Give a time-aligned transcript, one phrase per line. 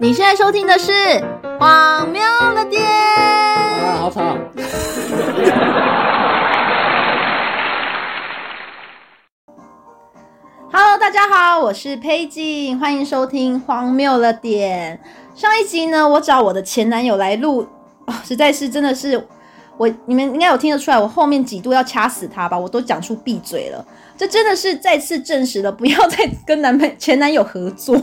[0.00, 0.92] 你现在收听的是
[1.58, 2.82] 《荒谬了点》
[3.84, 4.36] 啊，好吵
[10.72, 15.00] ！Hello，大家好，我是佩静，欢迎收听《荒谬了点》。
[15.40, 17.66] 上一集呢，我找我的前男友来录，
[18.06, 19.24] 哦，实在是真的是
[19.76, 23.84] 我，你们应该有听得出来，我后面几度要掐死他吧，我都讲出闭嘴了。
[24.16, 27.96] 这真的是再次证实了，不要再跟男朋前男友合作。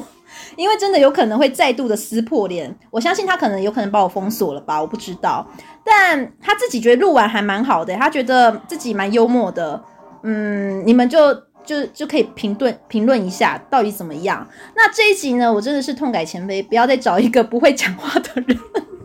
[0.55, 5.45] 因为真的有可能会再度的撕破脸，我相信他可能有可能把我封锁了吧，我不知道。
[5.84, 9.84] 但他自己觉得录完还蛮好的，他觉得自己蛮幽默的。
[10.23, 11.34] 嗯，你们就
[11.66, 14.48] 就就可以评论评论一下到底怎么样。
[14.76, 18.58] 那这一集呢，我真的是痛改前非，不要再找一个不会讲话的人。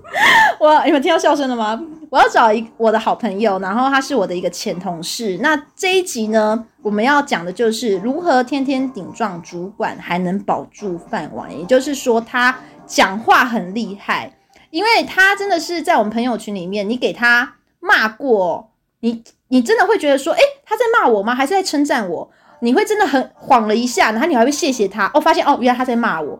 [0.60, 1.78] 我你们听到笑声了吗？
[2.08, 5.38] 我要找一我的好朋友，然后他是我的一个前同事。
[5.42, 11.50] 那这一集呢，我们要讲的就是如何天天顶撞主管还能保住饭碗。
[11.58, 12.56] 也就是说，他
[12.86, 14.32] 讲话很厉害，
[14.70, 18.70] 因为他真的是在我们朋友群里面，你给他骂过，
[19.00, 21.34] 你你真的会觉得说，诶，他在骂我吗？
[21.34, 22.30] 还是在称赞我？
[22.60, 26.38] 你会真的很晃了一下，然后你还会谢谢他哦，发现哦，原来他在骂我，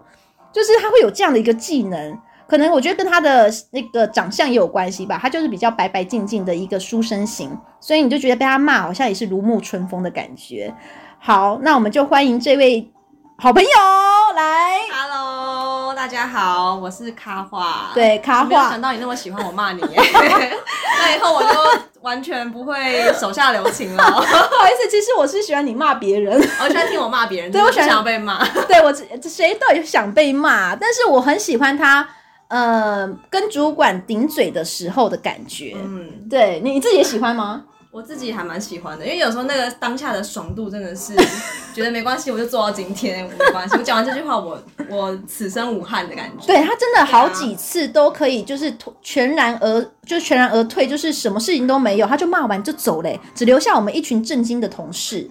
[0.52, 2.18] 就是他会有这样的一个技能。
[2.48, 10.72] 可能我觉得跟他的那个长相也有关系吧，他就是比较白白净净的一个书生型，所以你就觉得被他骂好像也是如沐春风的感觉。
[11.18, 12.88] 好，那我们就欢迎这位
[13.36, 13.68] 好朋友
[14.36, 14.78] 来。
[14.92, 17.90] Hello，大家好，我是卡画。
[17.92, 18.46] 对，卡画。
[18.46, 21.48] 没有想到你那么喜欢我骂你， 那以后我就
[22.02, 24.04] 完全不会手下留情了。
[24.04, 28.46] 不好意思，其实我是喜欢你骂别人，我喜欢听我骂别人， 对，我喜欢想要被骂。
[28.68, 30.76] 对我，谁到底想被骂？
[30.76, 32.08] 但是我很喜欢他。
[32.48, 37.64] 呃，跟主管顶嘴的时候的感觉，嗯，对，你自己也喜欢吗？
[37.90, 41.14] 我自己还蛮喜欢的，因为有时候那个当下的爽度真的是
[41.74, 43.74] 觉得没关系，我就做到今天没关系。
[43.78, 46.46] 我讲完这句话，我 我此生无憾的感觉。
[46.46, 55.26] 对，他真的好几次都可以，就是全然而就全然而退，就是什么事情都没有，他就骂完就走嘞，只留下我们一群震惊的同事。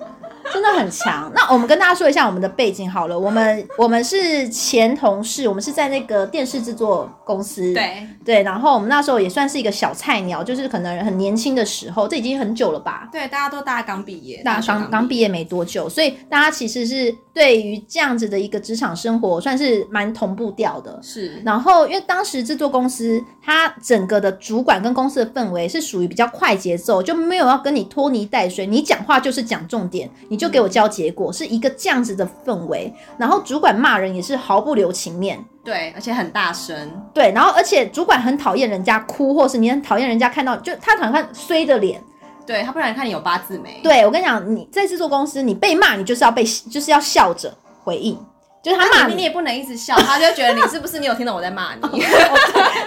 [0.53, 1.31] 真的很强。
[1.33, 3.17] 那我们跟大家说一下我们的背景好了。
[3.17, 7.73] 我们我们是前同事，我们是在那个电视制作公司。
[7.73, 8.43] 对对。
[8.43, 13.09] 然后我们那时候也算是一个小菜鸟，就是可能很年轻的时候，这已经很久了吧？
[13.11, 20.99] 对，大家都大家刚毕业，大家刚刚毕业没多久，所以大家其实是对于这样子的一个职场生活算是蛮同步调的。
[21.01, 21.41] 是。
[21.45, 30.09] 然后因为当时制作公司它整个的主管跟公司的氛围是属于比较快节奏，就没有要跟你拖泥带水，你讲话就是讲重点。
[30.29, 32.93] 你就给我交结果，是一个这样子的氛围。
[33.17, 37.31] 然后主管骂人也是毫不留情面，对，而且很大声，对。
[37.31, 42.01] 然后而且主管很讨厌人家哭，或是你很讨厌人家看到，就他讨厌看衰的脸，
[42.45, 43.79] 对，他不然看你有八字眉。
[43.83, 47.53] 对，我跟你讲，你在制作公司，你被骂，你就是要被，就是要笑着
[47.83, 48.17] 回应。
[48.65, 51.99] 就是他骂你，你也不能一直笑， 他就觉得你是不是你有听到我在骂你？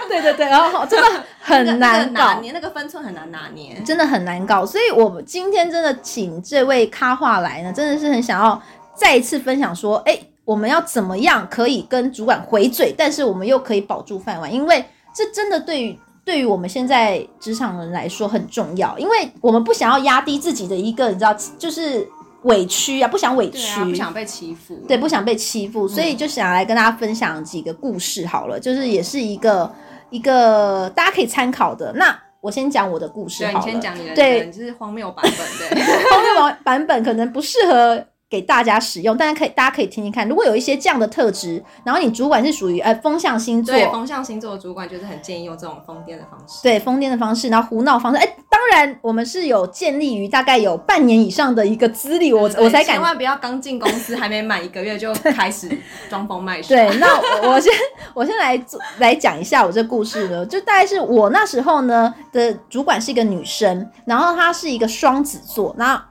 [0.09, 4.65] 对对对，然后真的很难搞，你那个分寸很难拿捏，真的很难搞。
[4.65, 8.61] 所以，我今天真的请这位咖话来呢，真的是很想要
[8.93, 14.83] 再一次分享说，哎、欸，我们要怎么样可以跟主管回嘴，但是我们又可以保住饭碗，因为
[15.15, 22.05] 这真的对于对于我们现在职场人来说很重要，因为我们不想要压低自己的一个，你知道，就是。
[22.43, 29.69] 委屈啊，不想委屈，啊、不想被欺负，对，不想被欺负，所以就想来跟大家分享几个故事好了，嗯、就是也是一个
[30.09, 31.91] 一个大家可以参考的。
[31.93, 38.05] 那我先讲我的故事好了，对，你先讲你的，对，你是荒谬版本，对，荒谬版版本可能不适合。
[38.29, 40.29] 给大家使用，大家可以，大家可以听听看。
[40.29, 48.19] 如果有一些这样的特质，然后你主管是属于呃风象星座，对，风象星座的主管就是很建议用这种疯癫的方式，对，疯癫的方式，然后胡闹方式。
[48.19, 55.67] 哎，当然我们是有建立于大概有半年以上的一个资历，我我才敢，千万不要刚进公司还没满一个月就 开始
[56.07, 56.69] 装疯卖傻。
[56.69, 57.07] 对，那
[57.41, 57.73] 我，我先
[58.13, 58.63] 我先来
[58.99, 66.08] 来讲一下我这故事呢，就大概是我那时候呢的主管是一个女生，然后她是一个双子座，那。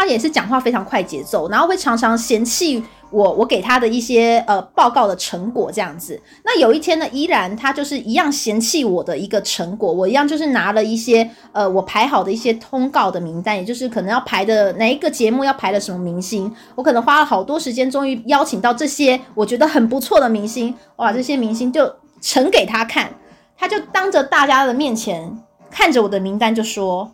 [0.00, 6.18] 他也是讲话非常快节奏，然后会常常嫌弃我，我给他的一些呃报告的成果这样子。
[6.42, 23.12] 那有一天呢，依然他就是一样嫌弃我的一个成果，我一样就是拿了一些呃我排好的一些通告的名单，也就是可能要排的哪一个节目要排的什么明星，我可能花了好多时间，终于邀请到这些我觉得很不错的明星，哇，这些明星就呈给他看，
[23.54, 25.38] 他就当着大家的面前
[25.70, 27.12] 看着我的名单就说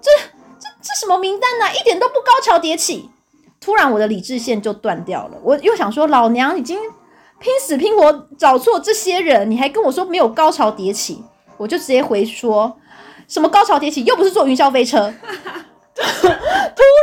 [0.00, 0.10] 这。
[0.86, 1.72] 这什么名单呢、啊？
[1.72, 3.10] 一点都不高潮迭起。
[3.60, 5.38] 突然，我的理智线就断掉了。
[5.42, 6.78] 我又想说，老娘已经
[7.40, 11.24] 拼死拼活找错这些人，你还跟我说没有高潮迭起？
[11.56, 12.76] 我就直接回说，
[13.26, 14.04] 什么高潮迭起？
[14.04, 15.12] 又不是坐云霄飞车。
[15.96, 16.28] 突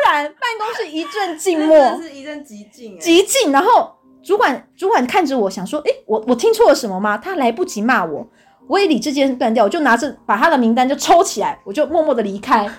[0.07, 3.51] 然，办公室一阵静默，是一阵极静，极静。
[3.51, 3.91] 然后
[4.23, 7.17] 主管主管看着我想说，诶，我我听错了什么吗？
[7.17, 8.25] 他来不及骂我，
[8.67, 12.69] 我也理智间断掉，我就拿着把他的名单就抽起来，我就默默的离开，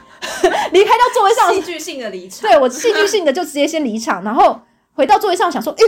[0.73, 2.49] 离开到座位上，戏剧性的离场。
[2.49, 4.61] 对，我戏剧性的就直接先离场，然后
[4.95, 5.85] 回到座位上想说，诶，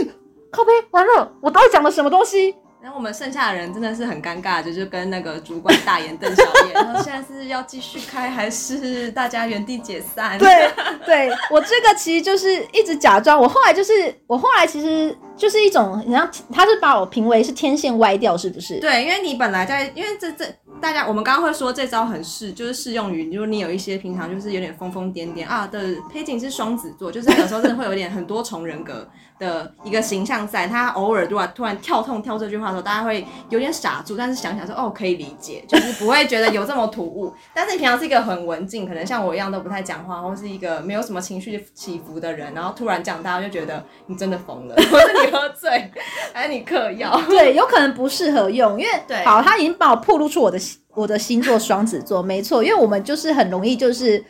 [0.51, 2.55] 靠背，完了，我到底讲了什么东西？
[2.79, 6.73] 然后我们剩下的人真的是很尴尬，就是跟那个主管大眼瞪小眼。
[6.75, 10.37] 然后现在是要继续开，还是大家原地解散？
[10.37, 10.71] 对，
[11.05, 13.37] 对我这个其实就是一直假装。
[13.37, 18.79] 我后来就是，我后来其实就是一种，你像他是把我评为是天线歪掉，是不是？
[18.79, 20.45] 对，因为你本来在，因为这这
[20.81, 25.79] 大家我们刚刚会说这招很适，就是适用于，如果你有一些平常就是有点疯疯癫癫啊的
[26.11, 29.07] 佩景是双子座，就是有时候真的会有点很多重人格。
[29.39, 37.31] 的一个形象在，他偶尔突然突然跳痛跳这句话的时候，大家会有点傻住，但是想想说哦，可以理解， 就是不会觉得有这么突兀。
[37.53, 45.91] 但是你平常是一个很文静，可能像我一样都不太讲话，或是一个没有什么情绪起伏的人，然后突然讲，大家就觉得你真的疯了，或是你喝醉，
[46.33, 47.19] 还是你嗑药？
[47.29, 50.59] 对，有可能不适合用，因为对好，他已经帮我暴露出我的
[50.95, 54.23] 我的星座双子座，没错，因为我们就是很容易就是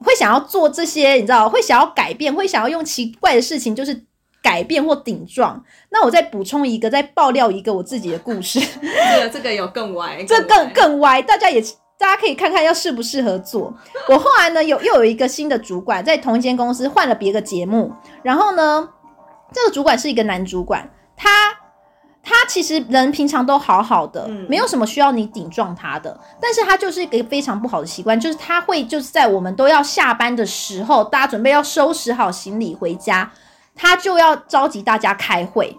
[0.00, 4.04] 会想要做这些，你知道，会想要改变，会想要用奇怪的事情，就是。
[4.42, 8.58] 改变或顶撞，那我再补充一个，再爆料一个我自己的故事。
[8.58, 11.62] 这个这个有更歪， 更歪这更更歪，大家也
[11.96, 13.72] 大家可以看看要适不适合做。
[14.08, 17.92] 我后来呢，有又有一个新的主管，在同一间公司换了别个节目，
[18.24, 18.88] 然后呢，
[19.52, 21.28] 这个主管是一个男主管，他
[22.22, 33.30] 他其实人平常都好好的，嗯、没有什么需要你顶撞他的，但是他就是一个非常不好的习惯，就是他会就是在我们都要下班的时候，大家准备要收拾好行李回家。
[33.74, 35.74] 他就要召集大家开会，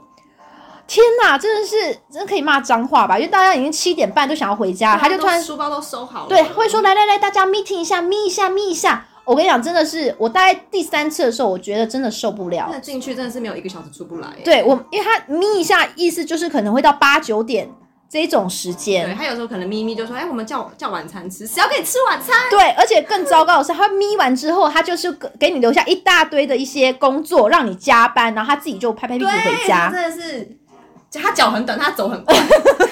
[0.88, 1.76] 天哪，真的是
[2.12, 3.20] 真的可以骂脏话吧？
[3.20, 9.06] 因为大家已经七点半就想要回家，他就突然书包都收好了，对，会说来来来，大家 meeting 一下，meet 一下，meet 一下。
[9.26, 12.70] 我跟你讲，真的是我大概第三次的时候，我觉得真的受不了。
[12.72, 14.28] 那进去真的是没有一个小时出不来。
[14.44, 17.70] 对我，因为他 meet 一下，意思就是可能会到八九点。
[18.10, 29.90] 这种时间，对，他有时候可能咪咪就说：“哎、欸，我们叫叫晚餐吃，谁要给你吃晚餐？”对，而且更糟糕的是，他咪完之后，他就是给你留下一大堆的一些工作，让你加班，然后他自己就拍拍屁股回家。
[29.90, 30.48] 真的是，
[31.12, 32.36] 他脚很短，他走很快，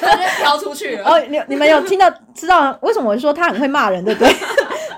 [0.02, 1.06] 他就飘出去了。
[1.14, 4.36] 哦，你你们有听到知道为什么我说他很会骂人，对不对？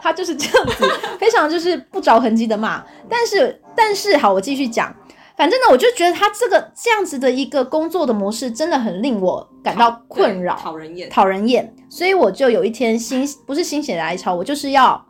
[0.04, 0.86] 他就是这样子，
[1.18, 2.84] 非常就是不着痕迹的骂。
[3.10, 4.94] 但是但是好，我继续讲。
[5.36, 11.74] 反正呢，我就觉得他这个这样子的一个工作的模式，真的很令我感到困扰，讨人厌，讨人厌。
[11.90, 15.04] 所以我就有一天心不是心血来潮，我就是要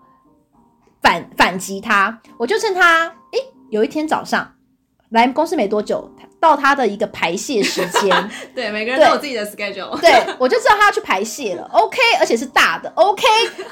[1.02, 2.22] 反反击他。
[2.38, 4.50] 我就趁他诶，有一天早上
[5.10, 6.10] 来公司没多久，
[6.44, 11.66] 到他的一个排泄时间， 对，每个人都有自己的 schedule，对，我就知道他要去排泄了。
[11.72, 13.24] OK，而且是大的，OK，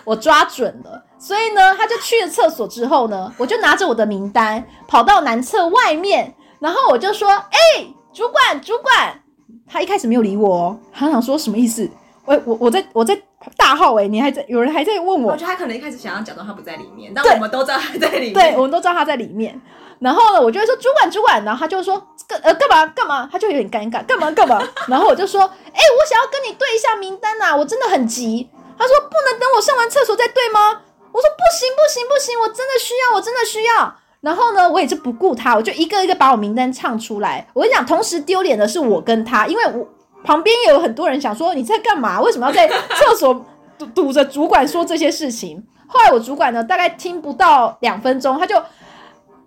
[0.05, 1.03] 我抓准了。
[1.19, 6.33] 所以呢，他就去了厕所之后呢，我就拿着我的名单跑到男厕外面。
[6.59, 9.19] 然后我就说：“哎、欸，主管，主管。”
[9.67, 11.89] 他一开始没有理我哦，他想说什么意思？
[12.23, 13.19] 我我我在我在
[13.57, 15.31] 大号哎，你还在，有人还在问我。
[15.31, 18.33] 我觉得他可能一开始想要假装他不在里面，但我们都知道他在里面。
[18.33, 19.59] 对，我们都知道他在里面。
[19.97, 21.99] 然后呢，我就会说：“主管，主管。”然后他就说
[22.37, 24.61] ：“呃干嘛干嘛？”他就有点尴尬，干嘛干嘛？
[24.87, 30.81] 然后我就说：“哎、我想要跟你对一下名单呐、我真的很急。”他说：“不能等我上完厕所再对吗？”
[31.11, 37.47] 我说：“不行不行不行，我真的需要，我真的需要。”然后呢，我也是不顾他，我就一个一个把我名单唱出来。
[37.53, 39.87] 我跟你讲，同时丢脸的是我跟他，因为我
[40.23, 42.21] 旁边也有很多人想说你在干嘛？
[42.21, 43.45] 为什么要在厕所
[43.77, 45.63] 堵 堵着主管说这些事情？
[45.87, 48.55] 后来我主管呢，大概听不到两分钟，他就。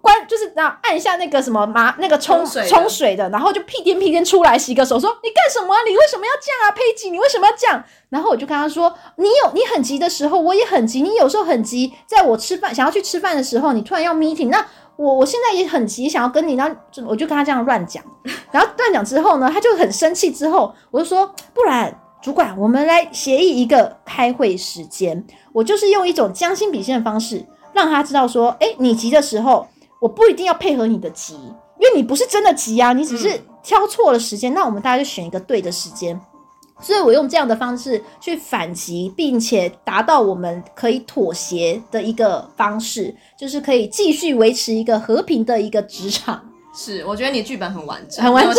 [0.04, 5.80] 关就是那按一下那个什么麻那个冲水冲水的，然后就屁颠屁颠出来洗个手，说你干什么啊？
[5.88, 6.72] 你为什么要这样啊？
[6.72, 7.82] 佩吉，你为什么要这样？
[8.10, 11.00] 然后我就跟他说，你有你很急的时候，我也很急。
[11.00, 14.64] 你有时候很急，在我吃饭想要去吃饭的时候，你突然要 meeting，那
[14.96, 18.04] 我我现在也很急，想要跟你，然后我就跟他这样乱讲。
[18.52, 20.30] 然后乱讲之后呢，他就很生气。
[20.30, 25.26] 之后我就说，不然主管，我们来协议一个开会时间。
[25.54, 29.66] 我就是用一种将心比心的方式，让他知道说，诶，你急的时候。
[30.04, 34.52] 我不一定要配合你的急，因为你不是真的急啊，你只是挑错了时间。
[34.52, 36.20] 嗯、那我们大家就选一个对的时间，
[36.78, 46.50] 所以我用这样的方式去反击，并且达到我们可以妥协的一个方式，就是可以继续维持一个和平的一个职场。
[46.74, 48.54] 是，我觉得你剧本很完整，很完整。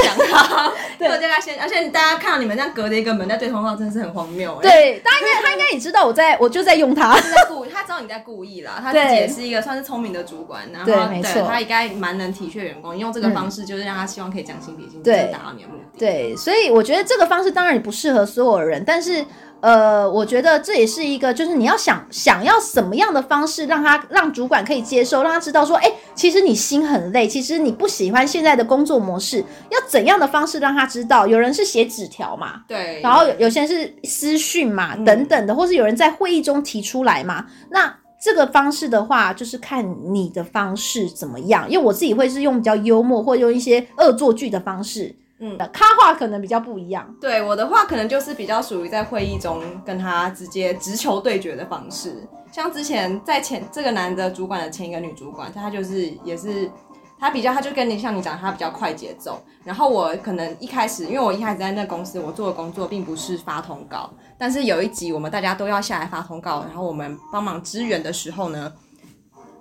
[0.97, 4.57] 对，大家先，而且大家看到你们这样隔着一个门在对通话，真的是很荒谬。
[4.61, 8.79] 对，大家应该他应该也知道我在，我就在用他，是在故意，他知道你在故意啦。
[8.81, 15.99] 他自己也是一个算是聪明的主管，然后对，没错，他应该蛮能体恤员工，用这个方式就是让他希望可以将心比心，对，达到你的目的。
[15.99, 19.25] 对，所以我觉得这个方式当然也不适合所有人，但是
[19.61, 29.39] 呃，我觉得这也是一个，就是你要想想要什么样的方式让他让主管可以接受，让他知道说，哎，其实你心很累，其实你不喜欢现在的工作模式，
[29.71, 31.25] 要怎样的方式让他知道？
[31.25, 45.15] 有人是写纸条嘛，对，然后有有些人是私讯嘛，嗯、等等的，或是有人在会议中提出来嘛，那这个方式的话，就是看你的方式怎么样，因为我自己会是用比较幽默，或用一些恶作剧的方式。
[45.39, 47.13] 嗯，的咖话可能比较不一样。
[47.19, 52.25] 对，我的话可能就是比较属于在会议中跟他直接直球对决的方式。
[52.53, 56.71] 像之前在前这个男的主管的前一个女主管，他就是也是
[57.19, 59.43] 他比较，他就跟你像你讲，他比较快节奏。
[59.65, 68.71] 然后我可能一开始，因为我一开始在那公司，我做的工作并不是发通告，但是有一集我们大家都要下来发通告，然后我们帮忙支援的时候呢，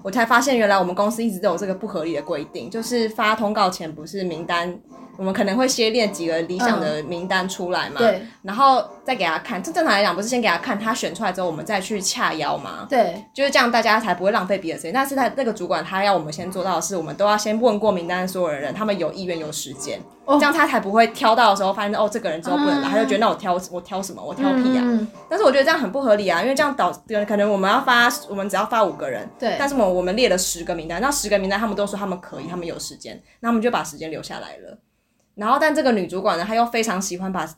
[0.02, 4.78] 我才发现原来我们公司一直都有这个不合理的规定，就是发通告前不是名单。
[5.16, 9.62] 我们可能会先列几个理想的名单出来嘛，嗯、对，然后再给他看。
[9.62, 12.87] 这正常来讲，不是先给他看，他选出来之后，我们再去洽邀嘛。
[12.88, 14.92] 对，就是这样，大家才不会浪费彼此的时间。
[14.92, 24.23] 但是他那个主管，他要我们先做到的是，我们都要先问过名单的所有的人，他们有意愿、有时间，哦，这样他才不会挑到的时候发现哦，这个人之后不能来，嗯、他就觉得那我挑我挑什么？
[24.23, 24.83] 我挑屁啊！
[24.85, 26.92] 嗯、但是我觉得这样很不合理啊，因为这样导
[27.26, 34.78] 可能我们要发，我们只要发五个人，对，但是我们我们列了十个名单，那十个名单他们都说他们可以，他们有时间，那他们就把时间留下来了。
[35.34, 37.48] 然后，但这个女主管呢，她又非常喜欢把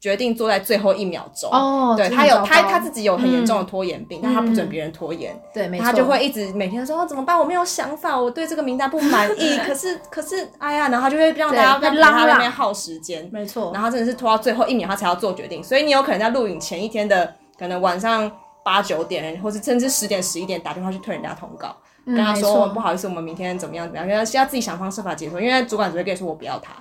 [0.00, 1.50] 决定做在最后一秒钟。
[1.50, 5.34] 哦，对，她有她她自己有很严重的拖延病，嗯、但她不准别人拖延。
[5.34, 5.84] 嗯、对，没错。
[5.84, 7.36] 她就会一直每天说：“哦，怎么办？
[7.36, 9.58] 我没有想法，我对这个名单不满意。
[9.66, 13.28] 可是，可是，哎呀，然后她就会让大家在她那边耗时间。
[13.32, 13.72] 没错。
[13.74, 15.60] 然后真的是拖到最后一秒，她才要做决定。
[15.64, 18.30] 所以你有可能在录影前一天的可能晚上
[18.64, 21.74] 八九点，或是甚至十点十一点打电话去退人家通告，
[22.06, 25.40] 嗯、跟他说不好意思，我们明天怎么样怎么样，因为要自己想方设法解脱。
[25.40, 26.72] 因为主管只会跟你说我不要他。”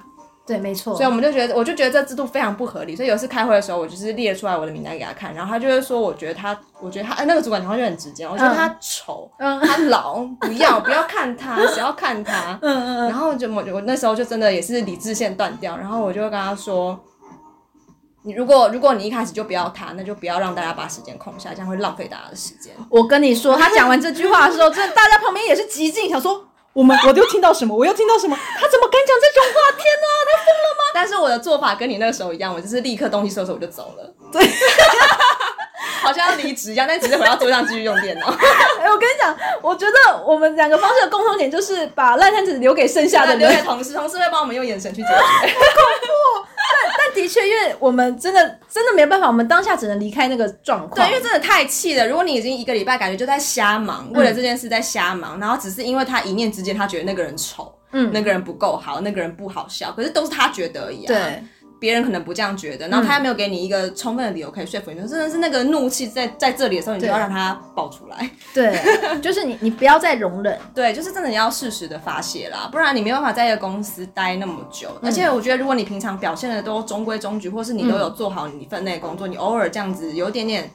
[0.48, 0.96] 对，没错。
[0.96, 2.96] 所以我们就觉得，我就觉得这制度非常不合理。
[2.96, 12.58] 所以有一次开会的时候，我就是列出来我的名单给他看，然后他就会说，我觉得他，我觉得他，哎，那个主管讲话就很直接，我觉得他丑，嗯，他老，不要，不要看他，谁要看他？
[12.62, 13.10] 嗯嗯。
[13.10, 16.98] 然后就我，我那时候就真的也是理智线断掉，然后我就会跟他说，
[18.24, 22.74] 你如果如果你一开始就不要他，那就不要让大家把时间空下，这样会浪费大家的时间。
[22.90, 26.47] 我跟你说，他讲完这句话的时候，真的大家旁边也是极尽想说。
[26.78, 27.76] 我们我又听到什么？
[27.76, 28.38] 我又听到什么？
[28.38, 29.72] 他怎么敢讲这种话？
[29.72, 30.84] 天哪，他疯了吗？
[30.94, 34.48] 但是我的做法跟你那个时候一样，我就是立刻东西收拾我就走了，对，
[36.04, 38.28] 好像要离职一样，但只是回到桌上继续用电脑。
[38.28, 45.16] 哎、欸，我跟你讲，我觉得我们两个方式的共同点就是把烂摊子留给剩下的人，留给同事，同事会帮我们用眼神去解决。
[45.18, 46.47] 好恐怖！
[46.98, 50.96] 但但的确，因为我们真的真的没办法，我们当下只能离开那个状况。
[50.96, 52.08] 对，因为真的太气了。
[52.08, 61.08] 如果你已经一个礼拜感觉就在瞎忙，为了这件事在瞎忙，嗯、然后只是因为他一念之间，他觉得那个人丑，嗯，那个人不够好，那个人不好笑，可是都是他觉得而已啊。
[61.08, 61.44] 对。
[61.80, 68.30] 别人可能不这样觉得，然后他又没有给你一个充分的理由可以说服你，嗯、真的是那个怒气在在这里的时候，你就要让他爆出来。
[68.54, 68.80] 对，
[69.22, 74.90] 就是你你不要再容忍， 对，就是真的你要适时的发泄啦，不然你没办法在一个公司待那么久。
[75.02, 80.70] 嗯、而且我觉得，如果你平常表现的都中规中矩，或是你都有做好你分内工作，嗯、你偶尔这样子有点点。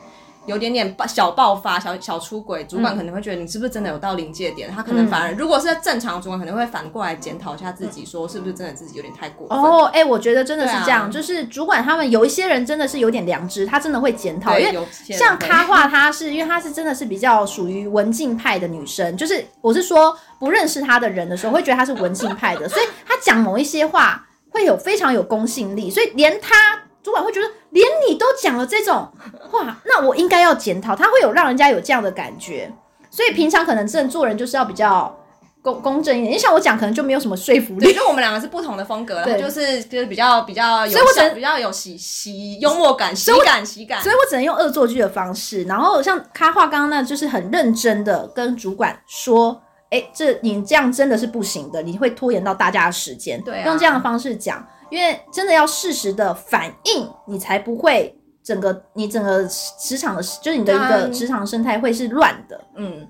[0.46, 4.68] 有点点爆小爆发，小小出轨，主管可能会觉得你是不是真的有到临界点？
[4.70, 9.56] 嗯、他可能反而，如果是正常主管，可能会反过来检讨一下自己，说是不是真的自己有点太过分。
[9.56, 14.58] 哦，哎、欸，我觉得真的是这样，啊、就是主管他们有一些人真的是有点良知，他真的会检讨。
[14.58, 26.80] 因为像咖话，他是因为他是真的是比较属于文静派的女生，就是我是说不认识他的人的时候，会觉得他是文静派的， 所以他讲某一些话会有非常有公信力，所以连他。
[27.04, 29.10] 主管会觉得连你都讲了这种
[29.52, 30.96] 话，那我应该要检讨。
[30.96, 32.72] 他会有让人家有这样的感觉，
[33.10, 35.14] 所以平常可能真的做人就是要比较
[35.62, 36.32] 公公正一点。
[36.32, 37.92] 你像我讲，可能就没有什么说服力。
[37.92, 44.02] 就我们两个是不同的风格，对就是就是比较比较有，所以我只能比较有喜喜幽默感、喜感、喜感。
[44.02, 45.62] 所以我只能用恶作剧的方式。
[45.64, 54.66] 然后像咖话刚刚那，就是很认真的跟主管说：“哎、欸，这你这样真的是不行的，你会拖延到大家的时间。”对、啊，用这样的方式讲。
[54.90, 59.44] 因为真的要适时的反应，你才不会整个你整个
[59.78, 63.06] 职场的，就是你的一个职场生态会是乱的，嗯，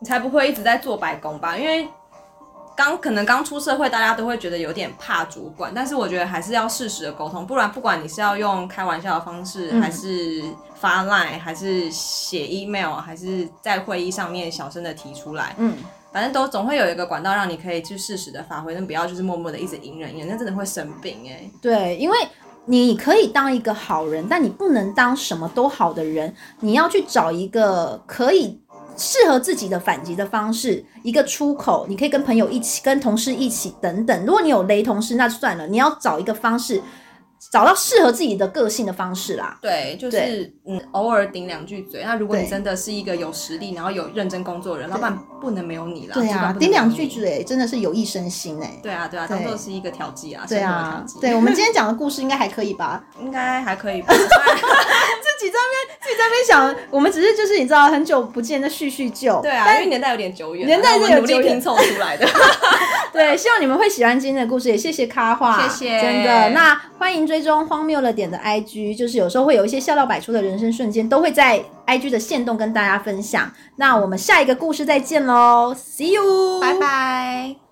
[0.00, 1.56] 你才不会一直在做白工吧？
[1.56, 1.88] 因为
[2.76, 10.42] 刚可能刚出社会，大家都会觉得有点怕主管，但是我觉得还是要适时的沟通，不然不管你是要用开玩笑的方式，嗯、还是
[10.74, 15.76] 发 line，还是写 email，还是在会议上面小声的提出来，嗯。
[16.12, 21.50] 反正都总会有一个管道让你可以去适时的发挥，但不要就是默默的一直隐忍，隐忍那真的会生病哎、欸。
[21.60, 22.16] 对，因为
[22.66, 26.34] 你可以当一个好人，但你不能当什么都好的人。
[26.60, 28.58] 你要去找一个可以
[28.96, 31.84] 适合自己的反击的方式，一个出口。
[31.88, 34.24] 你可以跟朋友一起，跟同事一起等等。
[34.24, 35.66] 如果你有雷同事，那算了。
[35.66, 36.80] 你要找一个方式，
[37.50, 39.58] 找到适合自己的个性的方式啦。
[39.60, 42.02] 对，就是嗯，偶尔顶两句嘴。
[42.04, 46.14] 那如果你真的是一个有实力，然后有认真工作的人，老板不能没有你了。
[46.14, 48.78] 对啊，顶两句嘴真的是有益身心哎。
[48.82, 53.04] 对啊，对啊，当做是一个调剂啊，对啊，对，我们今天讲的故事应该还可以吧？
[53.20, 54.14] 应该还可以吧。
[55.44, 59.40] 自己在那边，自己在那边想，我们只是就是你知道，很久不见的叙叙旧。
[59.42, 62.26] 对啊，因为年代有点久远，年代是有努力拼凑出来的。
[63.12, 66.50] 对，希望你们会喜欢今天的故事，也谢谢咖画，谢谢，真的。
[66.50, 73.52] 那欢迎追踪荒谬了点的 IG，就是有时候会有一些笑料百出的人生瞬间，都会在 IG 的线动跟大家分享。
[73.76, 77.63] 那我们下一个故事再见喽，See you，拜拜。